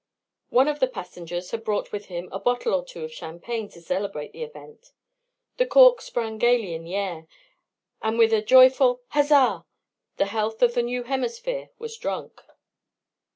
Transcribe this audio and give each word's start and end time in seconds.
One 0.49 0.67
of 0.67 0.79
the 0.79 0.87
passengers 0.87 1.51
had 1.51 1.63
brought 1.63 1.91
with 1.91 2.05
him 2.07 2.27
a 2.31 2.39
bottle 2.39 2.73
or 2.73 2.83
two 2.83 3.03
of 3.03 3.13
champagne 3.13 3.69
to 3.69 3.79
celebrate 3.79 4.31
the 4.33 4.41
event: 4.41 4.93
the 5.57 5.67
corks 5.67 6.05
sprang 6.05 6.39
gaily 6.39 6.73
in 6.73 6.83
the 6.85 6.95
air, 6.95 7.27
and 8.01 8.17
with 8.17 8.33
a 8.33 8.41
joyful 8.41 9.03
"huzza," 9.09 9.63
the 10.17 10.25
health 10.25 10.63
of 10.63 10.73
the 10.73 10.81
new 10.81 11.03
hemisphere 11.03 11.69
was 11.77 11.95
drunk. 11.97 12.41